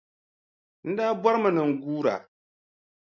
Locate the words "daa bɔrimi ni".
0.97-1.63